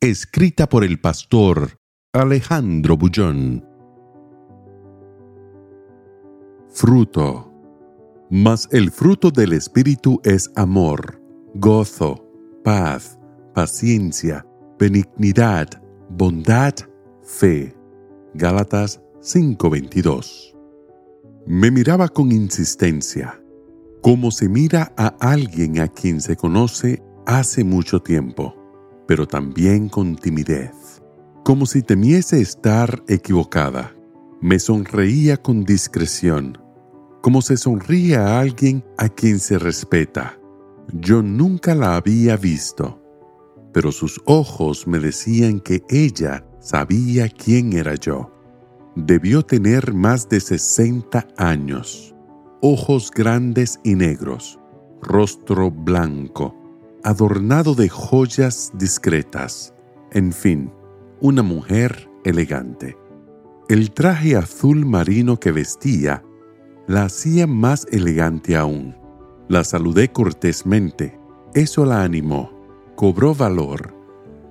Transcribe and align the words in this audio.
Escrita 0.00 0.68
por 0.68 0.84
el 0.84 1.00
pastor 1.00 1.80
Alejandro 2.12 2.96
Bullón. 2.96 3.66
Fruto. 6.68 7.52
Mas 8.30 8.68
el 8.70 8.92
fruto 8.92 9.32
del 9.32 9.54
Espíritu 9.54 10.20
es 10.22 10.52
amor, 10.54 11.20
gozo, 11.56 12.24
paz, 12.62 13.18
paciencia, 13.52 14.46
benignidad, 14.78 15.66
bondad, 16.10 16.74
fe. 17.24 17.74
Gálatas 18.34 19.02
5:22. 19.20 20.54
Me 21.44 21.72
miraba 21.72 22.06
con 22.08 22.30
insistencia, 22.30 23.42
como 24.00 24.30
se 24.30 24.48
mira 24.48 24.92
a 24.96 25.08
alguien 25.18 25.80
a 25.80 25.88
quien 25.88 26.20
se 26.20 26.36
conoce 26.36 27.02
hace 27.26 27.64
mucho 27.64 28.00
tiempo, 28.00 28.54
pero 29.08 29.26
también 29.26 29.88
con 29.88 30.16
timidez, 30.16 31.02
como 31.42 31.64
si 31.64 31.82
temiese 31.82 32.42
estar 32.42 33.02
equivocada. 33.08 33.96
Me 34.42 34.58
sonreía 34.58 35.38
con 35.38 35.64
discreción, 35.64 36.58
como 37.22 37.40
se 37.40 37.56
sonríe 37.56 38.16
a 38.16 38.38
alguien 38.38 38.84
a 38.98 39.08
quien 39.08 39.40
se 39.40 39.58
respeta. 39.58 40.38
Yo 40.92 41.22
nunca 41.22 41.74
la 41.74 41.96
había 41.96 42.36
visto, 42.36 43.02
pero 43.72 43.92
sus 43.92 44.20
ojos 44.26 44.86
me 44.86 44.98
decían 44.98 45.60
que 45.60 45.82
ella 45.88 46.44
sabía 46.60 47.30
quién 47.30 47.72
era 47.72 47.94
yo. 47.94 48.30
Debió 48.94 49.42
tener 49.42 49.94
más 49.94 50.28
de 50.28 50.38
60 50.38 51.26
años, 51.38 52.14
ojos 52.60 53.10
grandes 53.10 53.80
y 53.84 53.94
negros, 53.94 54.60
rostro 55.00 55.70
blanco, 55.70 56.54
adornado 57.04 57.74
de 57.74 57.88
joyas 57.88 58.72
discretas, 58.74 59.74
en 60.12 60.32
fin, 60.32 60.72
una 61.20 61.42
mujer 61.42 62.10
elegante. 62.24 62.96
El 63.68 63.90
traje 63.92 64.36
azul 64.36 64.86
marino 64.86 65.38
que 65.38 65.52
vestía 65.52 66.24
la 66.86 67.04
hacía 67.04 67.46
más 67.46 67.86
elegante 67.90 68.56
aún. 68.56 68.96
La 69.48 69.62
saludé 69.62 70.08
cortésmente. 70.10 71.18
Eso 71.54 71.84
la 71.84 72.02
animó. 72.02 72.50
Cobró 72.96 73.34
valor. 73.34 73.94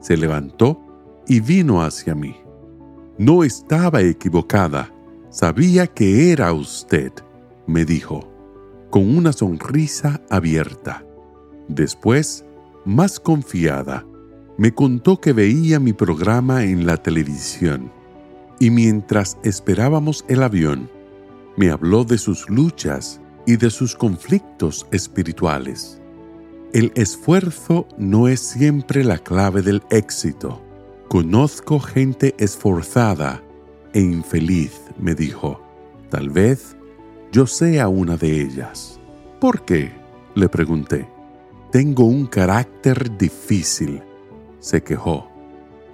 Se 0.00 0.16
levantó 0.16 0.78
y 1.26 1.40
vino 1.40 1.82
hacia 1.82 2.14
mí. 2.14 2.36
No 3.16 3.44
estaba 3.44 4.02
equivocada. 4.02 4.92
Sabía 5.30 5.86
que 5.86 6.30
era 6.30 6.52
usted, 6.52 7.12
me 7.66 7.84
dijo, 7.84 8.30
con 8.90 9.16
una 9.16 9.32
sonrisa 9.32 10.20
abierta. 10.28 11.07
Después, 11.68 12.44
más 12.84 13.20
confiada, 13.20 14.04
me 14.56 14.74
contó 14.74 15.20
que 15.20 15.32
veía 15.32 15.78
mi 15.78 15.92
programa 15.92 16.64
en 16.64 16.86
la 16.86 16.96
televisión 16.96 17.92
y 18.58 18.70
mientras 18.70 19.38
esperábamos 19.42 20.24
el 20.28 20.42
avión, 20.42 20.90
me 21.56 21.70
habló 21.70 22.04
de 22.04 22.18
sus 22.18 22.48
luchas 22.48 23.20
y 23.46 23.56
de 23.56 23.70
sus 23.70 23.94
conflictos 23.94 24.86
espirituales. 24.90 26.00
El 26.72 26.92
esfuerzo 26.94 27.86
no 27.96 28.28
es 28.28 28.40
siempre 28.40 29.04
la 29.04 29.18
clave 29.18 29.62
del 29.62 29.82
éxito. 29.90 30.60
Conozco 31.08 31.80
gente 31.80 32.34
esforzada 32.38 33.42
e 33.94 34.00
infeliz, 34.00 34.82
me 34.98 35.14
dijo. 35.14 35.62
Tal 36.10 36.28
vez 36.30 36.76
yo 37.32 37.46
sea 37.46 37.88
una 37.88 38.16
de 38.16 38.42
ellas. 38.42 39.00
¿Por 39.40 39.64
qué? 39.64 39.92
le 40.34 40.48
pregunté. 40.48 41.08
Tengo 41.70 42.04
un 42.04 42.26
carácter 42.26 43.18
difícil, 43.18 44.02
se 44.58 44.82
quejó. 44.82 45.30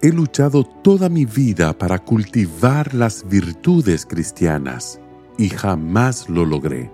He 0.00 0.10
luchado 0.10 0.64
toda 0.64 1.10
mi 1.10 1.26
vida 1.26 1.76
para 1.76 1.98
cultivar 1.98 2.94
las 2.94 3.28
virtudes 3.28 4.06
cristianas 4.06 4.98
y 5.36 5.50
jamás 5.50 6.30
lo 6.30 6.46
logré. 6.46 6.90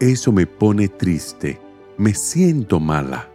Eso 0.00 0.32
me 0.32 0.46
pone 0.46 0.88
triste, 0.88 1.60
me 1.96 2.12
siento 2.12 2.80
mala. 2.80 3.28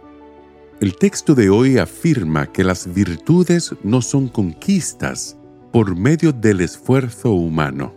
El 0.80 0.96
texto 0.96 1.34
de 1.34 1.48
hoy 1.48 1.78
afirma 1.78 2.52
que 2.52 2.62
las 2.62 2.92
virtudes 2.92 3.74
no 3.82 4.02
son 4.02 4.28
conquistas 4.28 5.38
por 5.72 5.96
medio 5.96 6.30
del 6.30 6.60
esfuerzo 6.60 7.32
humano, 7.32 7.94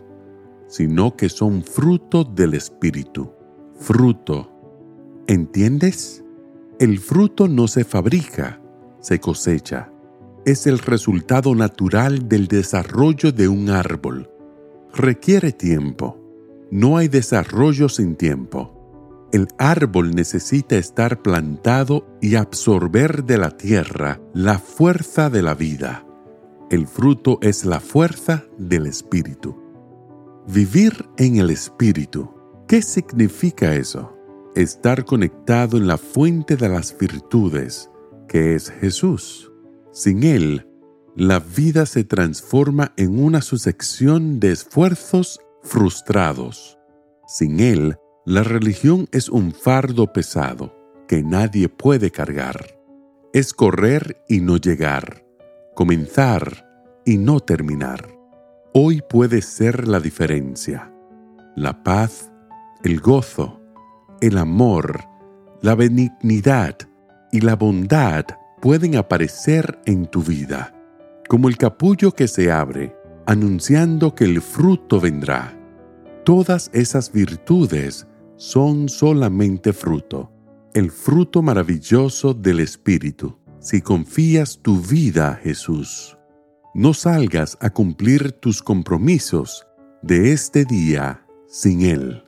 sino 0.68 1.16
que 1.16 1.28
son 1.28 1.62
fruto 1.62 2.24
del 2.24 2.54
Espíritu. 2.54 3.30
Fruto. 3.78 4.50
¿Entiendes? 5.26 6.24
El 6.78 6.98
fruto 6.98 7.48
no 7.48 7.68
se 7.68 7.84
fabrica, 7.84 8.60
se 9.00 9.20
cosecha. 9.20 9.90
Es 10.44 10.66
el 10.66 10.78
resultado 10.78 11.54
natural 11.54 12.28
del 12.28 12.46
desarrollo 12.46 13.32
de 13.32 13.48
un 13.48 13.70
árbol. 13.70 14.30
Requiere 14.94 15.52
tiempo 15.52 16.18
no 16.70 16.98
hay 16.98 17.08
desarrollo 17.08 17.88
sin 17.88 18.14
tiempo. 18.14 18.74
El 19.32 19.48
árbol 19.58 20.14
necesita 20.14 20.76
estar 20.76 21.22
plantado 21.22 22.06
y 22.20 22.34
absorber 22.34 23.24
de 23.24 23.38
la 23.38 23.50
tierra 23.50 24.20
la 24.34 24.58
fuerza 24.58 25.30
de 25.30 25.42
la 25.42 25.54
vida. 25.54 26.06
El 26.70 26.86
fruto 26.86 27.38
es 27.40 27.64
la 27.64 27.80
fuerza 27.80 28.44
del 28.58 28.86
Espíritu. 28.86 29.56
Vivir 30.46 31.08
en 31.16 31.36
el 31.36 31.50
Espíritu. 31.50 32.30
¿Qué 32.66 32.82
significa 32.82 33.74
eso? 33.74 34.17
Estar 34.58 35.04
conectado 35.04 35.76
en 35.76 35.86
la 35.86 35.96
fuente 35.98 36.56
de 36.56 36.68
las 36.68 36.98
virtudes, 36.98 37.92
que 38.26 38.56
es 38.56 38.70
Jesús. 38.70 39.52
Sin 39.92 40.24
Él, 40.24 40.66
la 41.14 41.38
vida 41.38 41.86
se 41.86 42.02
transforma 42.02 42.92
en 42.96 43.22
una 43.22 43.40
sucesión 43.40 44.40
de 44.40 44.50
esfuerzos 44.50 45.38
frustrados. 45.62 46.76
Sin 47.28 47.60
Él, 47.60 47.98
la 48.26 48.42
religión 48.42 49.06
es 49.12 49.28
un 49.28 49.52
fardo 49.52 50.12
pesado 50.12 50.74
que 51.06 51.22
nadie 51.22 51.68
puede 51.68 52.10
cargar. 52.10 52.80
Es 53.32 53.52
correr 53.52 54.24
y 54.28 54.40
no 54.40 54.56
llegar, 54.56 55.24
comenzar 55.76 56.66
y 57.06 57.16
no 57.16 57.38
terminar. 57.38 58.08
Hoy 58.74 59.02
puede 59.08 59.40
ser 59.40 59.86
la 59.86 60.00
diferencia. 60.00 60.92
La 61.54 61.84
paz, 61.84 62.32
el 62.82 62.98
gozo, 62.98 63.57
el 64.20 64.38
amor, 64.38 65.04
la 65.62 65.74
benignidad 65.74 66.76
y 67.32 67.40
la 67.40 67.56
bondad 67.56 68.24
pueden 68.60 68.96
aparecer 68.96 69.78
en 69.86 70.06
tu 70.06 70.22
vida, 70.22 70.74
como 71.28 71.48
el 71.48 71.56
capullo 71.56 72.12
que 72.12 72.28
se 72.28 72.50
abre 72.50 72.98
anunciando 73.28 74.14
que 74.14 74.24
el 74.24 74.40
fruto 74.40 74.98
vendrá. 74.98 75.54
Todas 76.24 76.70
esas 76.72 77.12
virtudes 77.12 78.06
son 78.36 78.88
solamente 78.88 79.74
fruto, 79.74 80.32
el 80.72 80.90
fruto 80.90 81.42
maravilloso 81.42 82.32
del 82.32 82.60
Espíritu, 82.60 83.36
si 83.60 83.82
confías 83.82 84.60
tu 84.62 84.80
vida 84.80 85.32
a 85.32 85.34
Jesús. 85.34 86.16
No 86.74 86.94
salgas 86.94 87.58
a 87.60 87.68
cumplir 87.68 88.32
tus 88.32 88.62
compromisos 88.62 89.66
de 90.00 90.32
este 90.32 90.64
día 90.64 91.26
sin 91.48 91.82
Él. 91.82 92.27